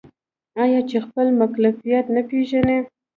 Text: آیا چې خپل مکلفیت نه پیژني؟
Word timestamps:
آیا 0.63 0.79
چې 0.89 0.97
خپل 1.05 1.27
مکلفیت 1.39 2.05
نه 2.15 2.21
پیژني؟ 2.29 2.77